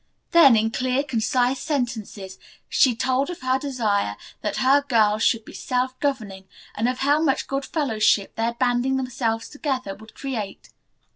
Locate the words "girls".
4.81-5.21